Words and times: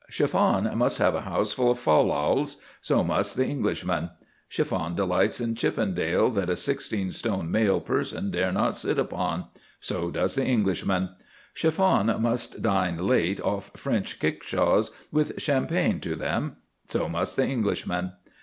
Chiffon 0.09 0.75
must 0.79 0.97
have 0.97 1.13
a 1.13 1.21
house 1.21 1.53
full 1.53 1.69
of 1.69 1.77
fal 1.77 2.03
lals: 2.05 2.55
so 2.81 3.03
must 3.03 3.35
the 3.37 3.45
Englishman. 3.45 4.09
Chiffon 4.49 4.95
delights 4.95 5.39
in 5.39 5.53
Chippendale 5.53 6.31
that 6.31 6.49
a 6.49 6.55
sixteen 6.55 7.11
stone 7.11 7.51
male 7.51 7.79
person 7.79 8.31
dare 8.31 8.51
not 8.51 8.75
sit 8.75 8.97
upon: 8.97 9.45
so 9.79 10.09
does 10.09 10.33
the 10.33 10.43
Englishman. 10.43 11.09
Chiffon 11.53 12.07
must 12.19 12.63
dine 12.63 12.97
late 12.97 13.39
off 13.41 13.69
French 13.77 14.19
kickshaws 14.19 14.89
with 15.11 15.39
champagne 15.39 15.99
to 15.99 16.15
them: 16.15 16.55
so 16.87 17.07
must 17.07 17.35
the 17.35 17.45
Englishman. 17.45 18.13